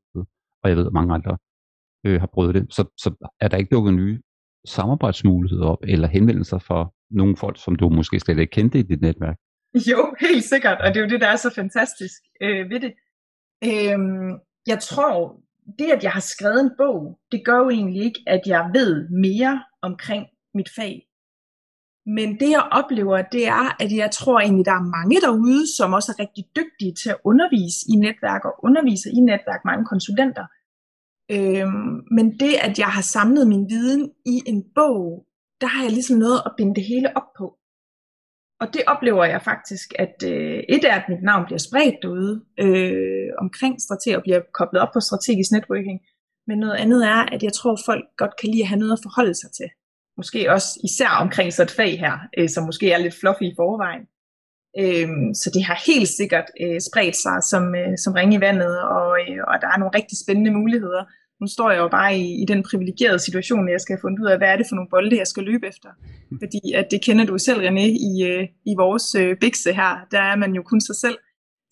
[0.63, 1.37] og jeg ved, at mange andre
[2.05, 2.73] øh, har prøvet det.
[2.73, 4.21] Så, så er der ikke dukket nye
[4.65, 9.01] samarbejdsmuligheder op, eller henvendelser fra nogle folk, som du måske slet ikke kendte i dit
[9.01, 9.37] netværk?
[9.91, 12.93] Jo, helt sikkert, og det er jo det, der er så fantastisk øh, ved det.
[13.63, 14.31] Øhm,
[14.67, 15.41] jeg tror,
[15.79, 19.09] det at jeg har skrevet en bog, det gør jo egentlig ikke, at jeg ved
[19.09, 21.07] mere omkring mit fag.
[22.05, 25.93] Men det jeg oplever, det er, at jeg tror egentlig, der er mange derude, som
[25.93, 30.45] også er rigtig dygtige til at undervise i netværk og underviser i netværk, mange konsulenter.
[31.35, 35.25] Øhm, men det, at jeg har samlet min viden i en bog,
[35.61, 37.57] der har jeg ligesom noget at binde det hele op på.
[38.61, 42.33] Og det oplever jeg faktisk, at øh, et er, at mit navn bliver spredt derude
[42.59, 45.99] øh, omkring strategier og bliver koblet op på strategisk networking.
[46.47, 49.03] Men noget andet er, at jeg tror, folk godt kan lide at have noget at
[49.03, 49.69] forholde sig til
[50.17, 53.53] måske også især omkring så et fag her, øh, som måske er lidt fluffy i
[53.57, 54.03] forvejen.
[54.81, 55.09] Øh,
[55.41, 59.09] så det har helt sikkert øh, spredt sig som, øh, som ring i vandet, og,
[59.21, 61.03] øh, og der er nogle rigtig spændende muligheder.
[61.41, 64.19] Nu står jeg jo bare i, i den privilegerede situation, at jeg skal have fundet
[64.23, 65.89] ud af, hvad er det for nogle bolde, jeg skal løbe efter.
[66.41, 70.21] Fordi at det kender du selv, René, i, øh, i vores øh, bikse her, der
[70.31, 71.17] er man jo kun sig selv.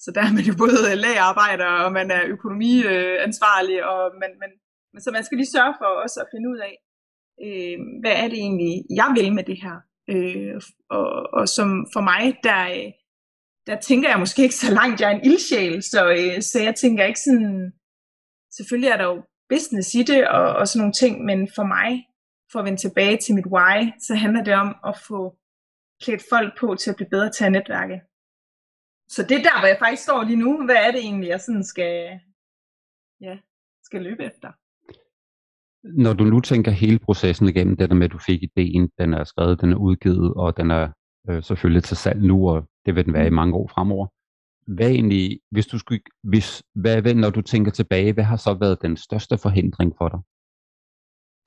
[0.03, 4.51] Så der er man jo både lagarbejder, og man er økonomiansvarlig, og man, man,
[4.93, 6.73] men, så man skal lige sørge for også at finde ud af,
[7.45, 9.77] øh, hvad er det egentlig, jeg vil med det her?
[10.09, 12.91] Øh, og, og som for mig, der,
[13.67, 16.75] der tænker jeg måske ikke så langt, jeg er en ildsjæl, så, øh, så jeg
[16.75, 17.73] tænker ikke sådan,
[18.57, 21.89] selvfølgelig er der jo business i det og, og sådan nogle ting, men for mig,
[22.51, 25.37] for at vende tilbage til mit why, så handler det om at få
[26.03, 28.01] klædt folk på til at blive bedre til at netværke.
[29.09, 30.65] Så det er der, hvor jeg faktisk står lige nu.
[30.65, 32.19] Hvad er det egentlig, jeg sådan skal,
[33.21, 33.37] ja,
[33.83, 34.51] skal løbe efter?
[35.83, 39.13] Når du nu tænker hele processen igennem, det der med, at du fik ideen, den
[39.13, 40.89] er skrevet, den er udgivet, og den er
[41.29, 43.35] øh, selvfølgelig til salg nu, og det vil den være i mm.
[43.35, 44.07] mange år fremover.
[44.75, 48.53] hvad egentlig, hvis du skulle, hvis, hvad, hvad, når du tænker tilbage, hvad har så
[48.53, 50.19] været den største forhindring for dig?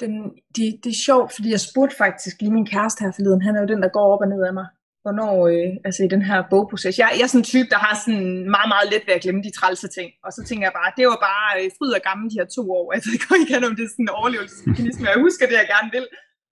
[0.01, 0.13] Den,
[0.57, 3.61] det, det er sjovt, fordi jeg spurgte faktisk lige min kæreste her forleden, han er
[3.61, 4.67] jo den, der går op og ned af mig,
[5.05, 6.95] hvornår, øh, altså i den her bogproces.
[6.99, 9.43] Jeg, jeg er sådan en type, der har sådan meget, meget let ved at glemme
[9.47, 12.27] de trælse ting, og så tænker jeg bare, det var bare øh, fryd og gammel
[12.33, 15.25] de her to år, altså jeg går ikke om det er sådan en overlevelsesmekanisme, jeg
[15.27, 16.07] husker det, jeg gerne vil,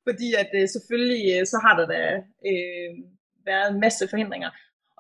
[0.07, 2.01] fordi at øh, selvfølgelig, øh, så har der da
[2.51, 2.91] øh,
[3.51, 4.51] været en masse forhindringer.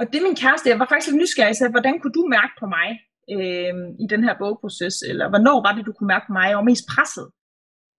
[0.00, 2.66] Og det min kæreste, jeg var faktisk lidt nysgerrig, så hvordan kunne du mærke på
[2.76, 2.88] mig
[3.34, 6.60] øh, i den her bogproces, eller hvornår var det, du kunne mærke på mig, jeg
[6.60, 7.26] var mest presset?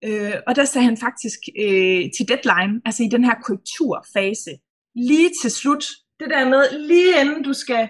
[0.08, 4.54] Øh, og der sagde han faktisk øh, til deadline, altså i den her korrekturfase,
[4.96, 5.86] lige til slut,
[6.20, 7.90] det der med, lige inden du skal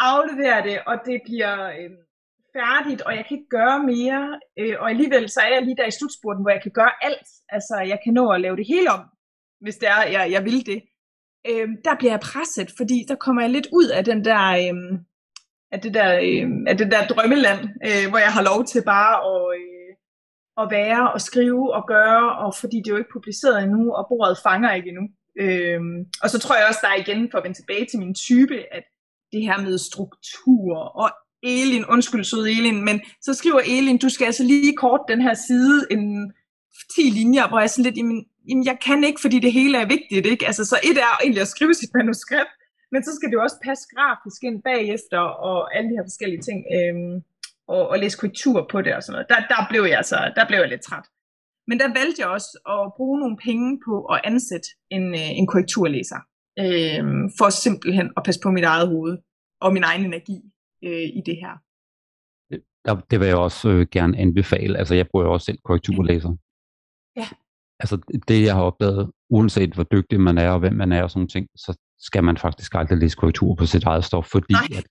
[0.00, 1.90] aflevere det, og det bliver øh,
[2.56, 5.86] færdigt, og jeg kan ikke gøre mere, øh, og alligevel så er jeg lige der
[5.86, 8.90] i slutspurten, hvor jeg kan gøre alt, altså jeg kan nå at lave det hele
[8.90, 9.02] om,
[9.60, 10.82] hvis det er, jeg, jeg vil det.
[11.50, 14.76] Øh, der bliver jeg presset, fordi der kommer jeg lidt ud af den der, øh,
[15.72, 19.14] af det der, øh, af det der drømmeland, øh, hvor jeg har lov til bare
[19.32, 19.90] at, øh,
[20.62, 24.06] at være og skrive og gøre, og fordi det er jo ikke publiceret endnu, og
[24.10, 25.06] bordet fanger ikke endnu.
[25.44, 28.14] Øhm, og så tror jeg også, der er igen, for at vende tilbage til min
[28.14, 28.84] type, at
[29.32, 31.10] det her med struktur og
[31.42, 35.34] Elin, undskyld søde Elin, men så skriver Elin, du skal altså lige kort den her
[35.34, 36.32] side en
[36.94, 39.86] 10 linjer, hvor jeg sådan lidt, jamen, jamen jeg kan ikke, fordi det hele er
[39.86, 40.46] vigtigt, ikke?
[40.46, 42.54] Altså så et er egentlig at skrive sit manuskript,
[42.92, 46.42] men så skal det jo også passe grafisk ind bagefter, og alle de her forskellige
[46.48, 47.14] ting, øhm,
[47.68, 49.28] og, og læse korrektur på det og sådan noget.
[49.32, 51.06] Der, der blev jeg altså, der blev jeg lidt træt.
[51.70, 55.46] Men der valgte jeg også at bruge nogle penge på at ansætte en, øh, en
[55.52, 56.20] korrekturlæser,
[56.62, 57.02] øh,
[57.38, 59.14] for simpelthen at passe på mit eget hoved
[59.64, 60.38] og min egen energi
[60.86, 61.54] øh, i det her.
[62.50, 64.78] Det, det vil jeg også øh, gerne anbefale.
[64.78, 66.32] Altså, jeg bruger jo også selv korrekturlæser.
[67.20, 67.28] Ja.
[67.82, 67.96] Altså,
[68.28, 71.28] det jeg har opdaget, uanset hvor dygtig man er og hvem man er og sådan
[71.28, 74.86] ting, så skal man faktisk aldrig læse korrektur på sit eget stof, fordi at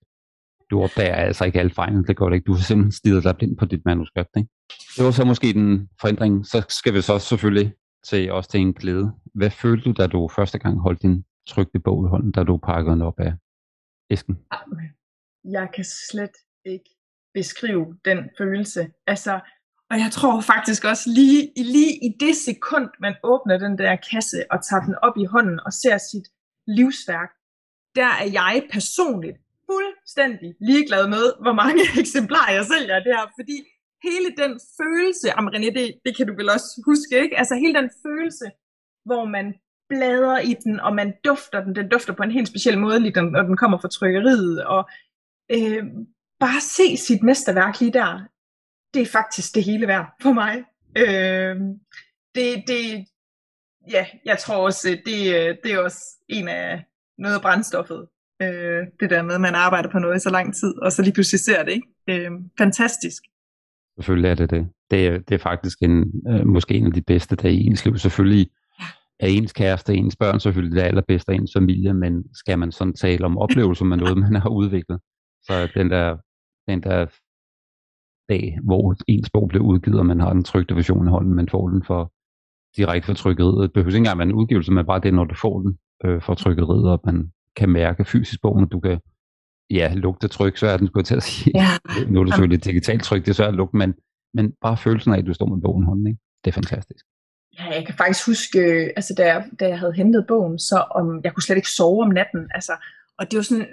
[0.70, 2.46] du opdager altså ikke alle fejlene, det går det ikke.
[2.46, 4.30] Du har simpelthen stiget dig blind på dit manuskript.
[4.36, 4.48] Ikke?
[4.96, 6.46] Det var så måske den forandring.
[6.46, 9.12] Så skal vi så selvfølgelig til også til en glæde.
[9.34, 12.56] Hvad følte du, da du første gang holdt din trygte bog i hånden, da du
[12.56, 13.32] pakkede den op af
[14.10, 14.38] æsken?
[15.44, 16.90] Jeg kan slet ikke
[17.34, 18.90] beskrive den følelse.
[19.06, 19.40] Altså,
[19.90, 24.44] og jeg tror faktisk også lige, lige i det sekund, man åbner den der kasse
[24.50, 26.26] og tager den op i hånden og ser sit
[26.66, 27.30] livsværk,
[27.94, 29.38] der er jeg personligt
[29.70, 33.56] fuldstændig ligeglad med, hvor mange eksemplarer jeg sælger af det her, fordi
[34.08, 37.38] hele den følelse, ah, om René, det, det kan du vel også huske, ikke?
[37.38, 38.46] Altså hele den følelse,
[39.08, 39.46] hvor man
[39.88, 43.22] bladrer i den, og man dufter den, den dufter på en helt speciel måde, lige
[43.22, 44.82] når den kommer fra trykkeriet, og
[45.56, 45.84] øh,
[46.40, 48.20] bare se sit mesterværk lige der,
[48.94, 50.64] det er faktisk det hele værd for mig.
[50.96, 51.56] Øh,
[52.34, 53.06] det, det,
[53.90, 56.84] ja, jeg tror også, øh, det, øh, det er også en af
[57.18, 58.08] noget af brændstoffet
[58.42, 61.02] Øh, det der med, at man arbejder på noget i så lang tid, og så
[61.02, 61.72] lige pludselig ser det.
[61.72, 61.88] Ikke?
[62.08, 63.22] Øh, fantastisk.
[63.96, 64.68] Selvfølgelig er det det.
[64.90, 67.84] Det er, det er faktisk en, øh, måske en af de bedste dage i ens
[67.84, 67.98] liv.
[67.98, 68.50] Selvfølgelig
[68.80, 68.84] ja.
[69.20, 72.94] er ens kæreste, ens børn selvfølgelig det allerbedste af ens familie, men skal man sådan
[72.94, 75.00] tale om oplevelser med noget, man har udviklet,
[75.42, 76.16] så den der,
[76.68, 77.06] den der
[78.28, 81.48] dag, hvor ens bog bliver udgivet, og man har den trygte version i hånden, man
[81.48, 82.12] får den for
[82.76, 83.62] direkte fra trykkeriet.
[83.62, 86.22] Det behøver ikke engang være en udgivelse, men bare det, når du får den øh,
[86.22, 89.00] fra trykkeriet, og man kan mærke fysisk bogen, og du kan
[89.70, 91.52] ja, lugte tryk, så er den skulle til at sige.
[91.54, 91.68] Ja.
[92.08, 93.94] nu er det selvfølgelig digitalt tryk, det er svært at lugte, men,
[94.34, 96.20] men bare følelsen af, at du står med bogen i hånden, ikke?
[96.44, 97.04] det er fantastisk.
[97.58, 98.60] Ja, jeg kan faktisk huske,
[98.96, 102.02] altså da jeg, da jeg havde hentet bogen, så om, jeg kunne slet ikke sove
[102.02, 102.72] om natten, altså,
[103.18, 103.66] og det var sådan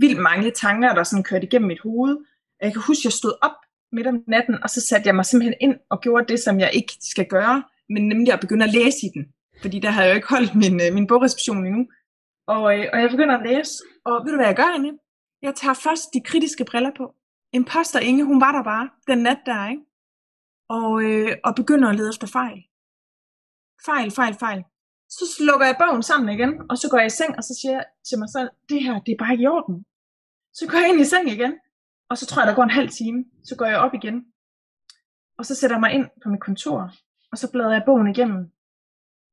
[0.00, 2.16] vildt mange tanker, der sådan kørte igennem mit hoved.
[2.62, 3.56] Jeg kan huske, jeg stod op
[3.92, 6.70] midt om natten, og så satte jeg mig simpelthen ind og gjorde det, som jeg
[6.72, 9.26] ikke skal gøre, men nemlig at begynde at læse i den.
[9.62, 11.86] Fordi der havde jeg jo ikke holdt min, øh, min bogreception endnu.
[12.46, 13.72] Og, øh, og jeg begynder at læse,
[14.04, 14.92] og ved du hvad jeg gør, Anne?
[15.42, 17.14] Jeg tager først de kritiske briller på.
[17.52, 19.82] Imposter Inge, hun var der bare den nat der, ikke?
[20.68, 22.58] Og, øh, og begynder at lede efter fejl.
[23.88, 24.64] Fejl, fejl, fejl.
[25.08, 27.72] Så slukker jeg bogen sammen igen, og så går jeg i seng, og så siger
[27.72, 29.84] jeg til mig selv, det her, det er bare ikke i orden.
[30.58, 31.52] Så går jeg ind i seng igen,
[32.10, 33.24] og så tror jeg, der går en halv time.
[33.44, 34.16] Så går jeg op igen,
[35.38, 36.92] og så sætter jeg mig ind på mit kontor,
[37.32, 38.52] og så bladrer jeg bogen igennem.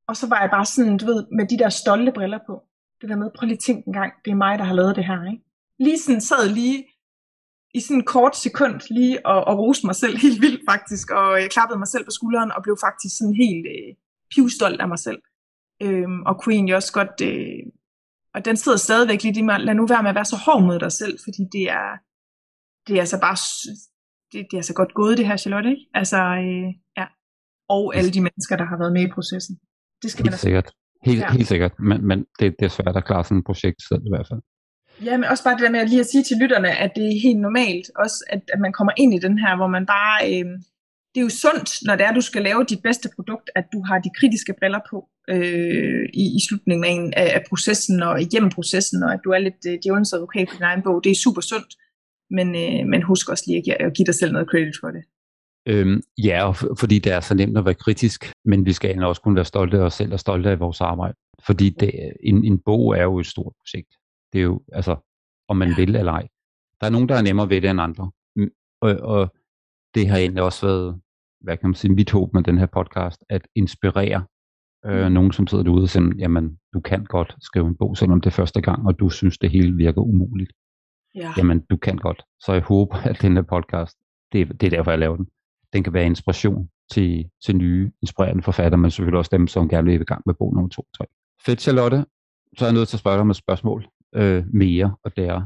[0.08, 2.54] Og så var jeg bare sådan, du ved, med de der stolte briller på
[3.04, 5.04] det der med, prøv lige tænk en gang, det er mig, der har lavet det
[5.10, 5.20] her.
[5.32, 5.44] Ikke?
[5.86, 6.78] Lige sådan sad lige
[7.74, 11.40] i sådan en kort sekund lige og, og roste mig selv helt vildt faktisk, og
[11.42, 13.90] jeg klappede mig selv på skulderen og blev faktisk sådan helt øh,
[14.32, 15.20] pivstolt af mig selv.
[15.82, 17.62] Øhm, og kunne egentlig også godt, øh,
[18.34, 20.62] og den sidder stadigvæk lidt i mig, lad nu være med at være så hård
[20.68, 21.88] mod dig selv, fordi det er,
[22.86, 23.36] det er altså bare,
[24.32, 25.86] det, det er altså godt gået det her, Charlotte, ikke?
[26.00, 27.06] Altså, øh, ja.
[27.68, 29.54] Og alle de mennesker, der har været med i processen.
[30.02, 30.68] Det skal Helt man altså sikkert.
[31.04, 31.32] Helt, ja.
[31.32, 34.12] helt sikkert, men, men det, det er svært at klare sådan et projekt selv i
[34.14, 34.40] hvert fald.
[35.04, 37.04] Ja, men også bare det der med at lige at sige til lytterne, at det
[37.06, 40.16] er helt normalt, også at, at man kommer ind i den her, hvor man bare,
[40.30, 40.46] øh,
[41.10, 43.66] det er jo sundt, når det er, at du skal lave dit bedste produkt, at
[43.72, 48.50] du har de kritiske briller på øh, i, i slutningen af, af processen og igennem
[48.50, 51.04] processen, og at du er lidt øh, djævelens advokat på din egen bog.
[51.04, 51.72] Det er super sundt,
[52.36, 54.90] men, øh, men husk også lige at give, at give dig selv noget credit for
[54.96, 55.02] det.
[55.66, 59.36] Øhm, ja, fordi det er så nemt at være kritisk, men vi skal også kunne
[59.36, 61.14] være stolte af os selv og stolte af vores arbejde.
[61.46, 63.94] Fordi det, en, en bog er jo et stort projekt.
[64.32, 64.96] Det er jo, altså,
[65.48, 66.28] om man vil eller ej.
[66.80, 68.10] Der er nogen, der er nemmere ved det end andre.
[68.80, 69.34] Og, og
[69.94, 71.00] det har egentlig også været,
[71.40, 74.24] hvad kan man sige, mit håb med den her podcast, at inspirere
[74.86, 75.12] øh, mm.
[75.12, 78.26] nogen, som sidder derude og siger, jamen, du kan godt skrive en bog, selvom det
[78.26, 80.52] er første gang, og du synes, det hele virker umuligt.
[81.14, 81.32] Ja.
[81.36, 82.22] Jamen, du kan godt.
[82.40, 83.98] Så jeg håber, at den her podcast,
[84.32, 85.26] det, det er derfor, jeg laver den,
[85.74, 89.90] den kan være inspiration til, til nye, inspirerende forfattere, men selvfølgelig også dem, som gerne
[89.90, 91.04] vil i gang med bog nummer 2 3.
[91.46, 92.04] Fedt, Charlotte.
[92.58, 95.24] Så er jeg nødt til at spørge dig om et spørgsmål øh, mere, og det
[95.24, 95.42] er,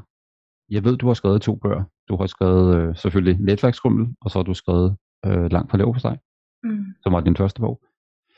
[0.71, 1.85] jeg ved, du har skrevet to bøger.
[2.09, 6.17] Du har skrevet øh, selvfølgelig Netværkskrummel, og så har du skrevet øh, Langt fra Leverpostej,
[6.63, 6.85] mm.
[7.03, 7.81] som var din første bog.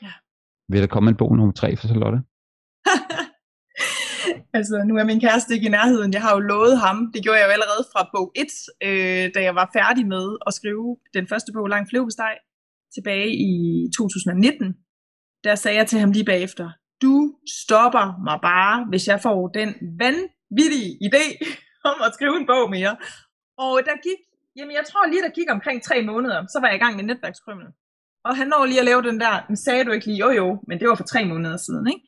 [0.01, 0.11] Ja.
[0.69, 2.21] Vil der komme en bog nummer tre for Charlotte?
[4.57, 6.13] altså, nu er min kæreste ikke i nærheden.
[6.13, 7.11] Jeg har jo lovet ham.
[7.13, 8.47] Det gjorde jeg jo allerede fra bog 1,
[8.87, 12.35] øh, da jeg var færdig med at skrive den første bog, Lang Fleverpostej,
[12.95, 13.51] tilbage i
[13.97, 14.75] 2019.
[15.43, 16.69] Der sagde jeg til ham lige bagefter,
[17.01, 17.15] du
[17.61, 19.69] stopper mig bare, hvis jeg får den
[20.03, 21.25] vanvittige idé
[21.91, 22.93] om at skrive en bog mere.
[23.57, 24.19] Og der gik,
[24.57, 27.03] jamen jeg tror lige, der gik omkring tre måneder, så var jeg i gang med
[27.03, 27.67] netværkskrymmen.
[28.27, 30.47] Og han når lige at lave den der, men sagde du ikke lige, jo jo,
[30.67, 32.01] men det var for tre måneder siden, ikke?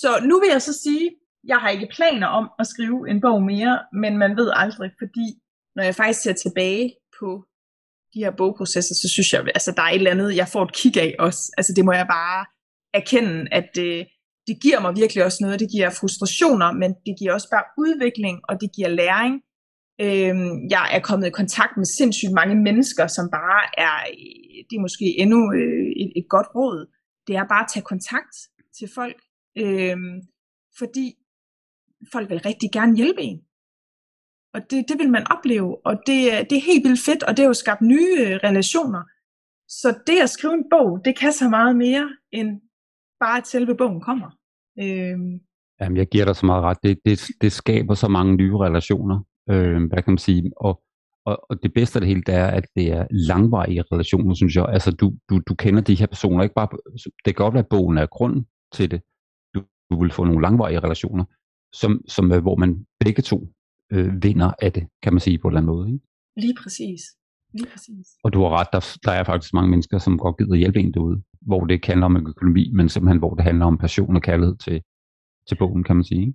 [0.00, 1.10] Så nu vil jeg så sige,
[1.46, 5.26] jeg har ikke planer om at skrive en bog mere, men man ved aldrig, fordi
[5.76, 7.44] når jeg faktisk ser tilbage på
[8.14, 10.74] de her bogprocesser, så synes jeg, altså der er et eller andet, jeg får et
[10.74, 11.52] kig af også.
[11.58, 12.46] Altså det må jeg bare
[12.94, 14.06] erkende, at det,
[14.46, 15.60] det giver mig virkelig også noget.
[15.60, 19.34] Det giver frustrationer, men det giver også bare udvikling, og det giver læring.
[20.00, 24.76] Øhm, jeg er kommet i kontakt med sindssygt mange mennesker, som bare er, øh, det
[24.76, 26.86] er måske endnu øh, et, et godt råd,
[27.26, 28.36] det er bare at tage kontakt
[28.78, 29.18] til folk,
[29.56, 30.16] øhm,
[30.78, 31.06] fordi
[32.12, 33.40] folk vil rigtig gerne hjælpe en.
[34.54, 36.18] Og det, det vil man opleve, og det,
[36.50, 39.02] det er helt vildt fedt, og det har jo skabt nye øh, relationer.
[39.68, 42.60] Så det at skrive en bog, det kan så meget mere, end
[43.20, 44.30] bare at selve bogen kommer.
[44.78, 45.40] Øhm.
[45.80, 46.78] Jamen, jeg giver dig så meget ret.
[46.82, 49.18] Det, det, det skaber så mange nye relationer,
[49.50, 50.82] øh, hvad kan man sige, og,
[51.26, 54.56] og, og det bedste af det hele, det er, at det er langvarige relationer, synes
[54.56, 54.66] jeg.
[54.68, 56.68] Altså, du, du, du kender de her personer, ikke bare,
[57.24, 59.00] det kan godt være, at bogen er grunden til det.
[59.54, 61.24] Du, du vil få nogle langvarige relationer,
[61.80, 63.38] som, som, øh, hvor man begge to
[63.92, 65.88] øh, vinder af det, kan man sige på en eller anden måde.
[65.92, 66.04] Ikke?
[66.36, 67.00] Lige præcis.
[67.52, 68.06] Lige præcis.
[68.24, 70.94] Og du har ret, der, der er faktisk mange mennesker, som godt gider hjælpe en
[70.94, 74.22] derude, hvor det ikke handler om økonomi, men simpelthen hvor det handler om passion og
[74.22, 74.82] kærlighed til,
[75.48, 76.20] til bogen, kan man sige.
[76.20, 76.34] Ikke?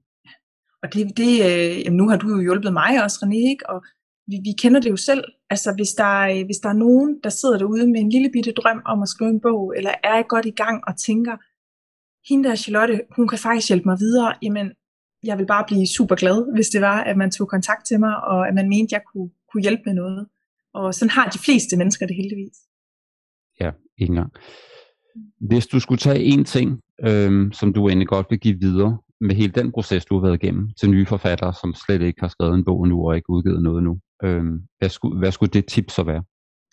[0.83, 3.69] Og det, det øh, jamen nu har du jo hjulpet mig også, René, ikke?
[3.69, 3.85] og
[4.27, 5.23] vi, vi kender det jo selv.
[5.49, 8.51] Altså hvis der, øh, hvis der er nogen, der sidder derude med en lille bitte
[8.51, 11.35] drøm om at skrive en bog, eller er godt i gang og tænker,
[12.29, 14.71] hende der Charlotte, hun kan faktisk hjælpe mig videre, jamen
[15.23, 18.23] jeg vil bare blive super glad, hvis det var, at man tog kontakt til mig,
[18.23, 20.27] og at man mente, at jeg kunne, kunne hjælpe med noget.
[20.73, 22.57] Og sådan har de fleste mennesker det heldigvis.
[23.59, 24.31] Ja, ikke engang.
[25.39, 29.35] Hvis du skulle tage en ting, øhm, som du egentlig godt vil give videre med
[29.35, 32.55] hele den proces, du har været igennem, til nye forfattere, som slet ikke har skrevet
[32.55, 35.89] en bog nu og ikke udgivet noget nu, øhm, hvad, skulle, hvad skulle det tip
[35.89, 36.23] så være?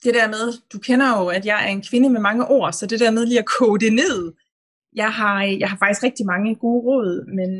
[0.05, 2.87] Det der med, du kender jo, at jeg er en kvinde med mange ord, så
[2.87, 4.33] det der med lige at koge det ned.
[4.95, 7.51] Jeg har, jeg har faktisk rigtig mange gode råd, men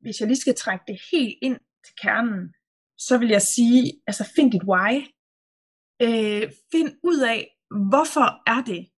[0.00, 2.54] hvis jeg lige skal trække det helt ind til kernen,
[2.98, 4.92] så vil jeg sige, altså find dit why.
[6.02, 7.40] Øh, find ud af,
[7.90, 8.90] hvorfor er det,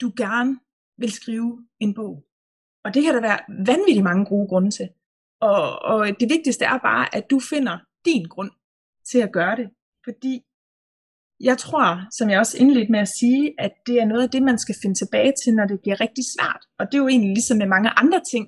[0.00, 0.60] du gerne
[0.98, 2.24] vil skrive en bog.
[2.84, 4.88] Og det kan der være vanvittigt mange gode grunde til.
[5.40, 8.50] Og, og det vigtigste er bare, at du finder din grund
[9.10, 9.68] til at gøre det.
[10.04, 10.42] Fordi
[11.40, 14.42] jeg tror, som jeg også indledte med at sige, at det er noget af det,
[14.42, 16.62] man skal finde tilbage til, når det bliver rigtig svært.
[16.78, 18.44] Og det er jo egentlig ligesom med mange andre ting,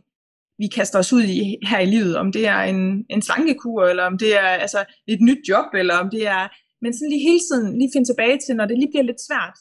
[0.58, 4.04] vi kaster os ud i her i livet, om det er en, en slankekur, eller
[4.04, 6.48] om det er altså, et nyt job, eller om det er,
[6.82, 9.56] men sådan lige hele tiden lige finde tilbage til, når det lige bliver lidt svært,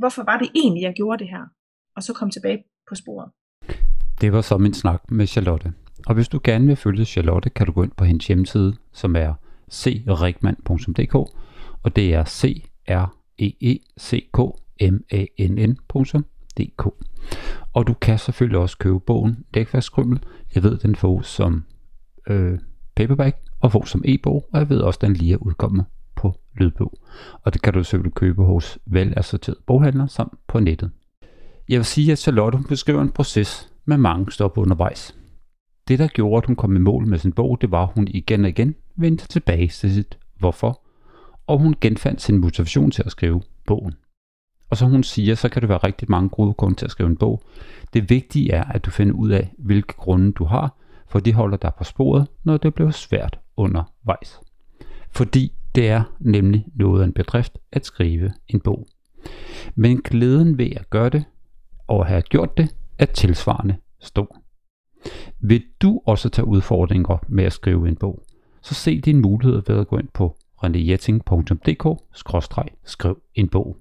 [0.00, 1.44] hvorfor var det egentlig, jeg gjorde det her?
[1.96, 2.58] Og så komme tilbage
[2.88, 3.30] på sporet.
[4.20, 5.72] Det var så min snak med Charlotte.
[6.06, 9.16] Og hvis du gerne vil følge Charlotte, kan du gå ind på hendes hjemmeside, som
[9.16, 9.34] er
[9.72, 11.14] crigman.dk,
[11.82, 14.38] og det er c r e e c k
[14.92, 15.76] m a n
[16.58, 16.86] dk.
[17.72, 20.20] Og du kan selvfølgelig også købe bogen Dækfastkrymmel.
[20.54, 21.64] Jeg ved, den får som
[22.28, 22.58] øh,
[22.96, 25.84] paperback og får som e-bog, og jeg ved også, den lige er udkommet
[26.16, 26.98] på lydbog.
[27.42, 30.90] Og det kan du selvfølgelig købe hos velassorterede boghandler samt på nettet.
[31.68, 35.14] Jeg vil sige, at Charlotte beskriver en proces med mange stop undervejs.
[35.88, 38.08] Det, der gjorde, at hun kom i mål med sin bog, det var, at hun
[38.08, 40.82] igen og igen vendte tilbage til sit hvorfor,
[41.46, 43.94] og hun genfandt sin motivation til at skrive bogen.
[44.70, 47.08] Og som hun siger, så kan det være rigtig mange gode grunde til at skrive
[47.08, 47.42] en bog.
[47.92, 50.76] Det vigtige er, at du finder ud af, hvilke grunde du har,
[51.08, 54.40] for de holder dig på sporet, når det bliver svært undervejs.
[55.10, 58.86] Fordi det er nemlig noget af en bedrift at skrive en bog.
[59.74, 61.24] Men glæden ved at gøre det,
[61.86, 64.36] og have gjort det, er tilsvarende stor.
[65.40, 68.22] Vil du også tage udfordringer med at skrive en bog,
[68.62, 73.76] så se dine muligheder ved at gå ind på renéjetting.dk-skriv en bog.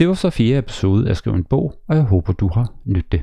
[0.00, 3.12] Det var så fjerde episode af Skriv en bog, og jeg håber du har nydt
[3.12, 3.22] det.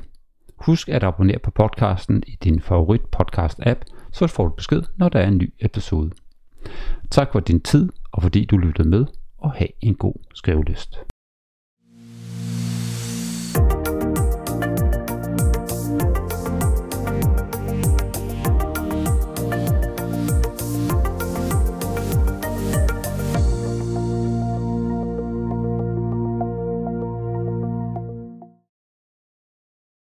[0.56, 5.10] Husk at abonnere på podcasten i din favorit podcast app, så får du besked, når
[5.10, 6.12] der er en ny episode.
[7.12, 9.06] Tak for din tid, og fordi du lyttede med,
[9.38, 11.00] og have en god skrivelyst.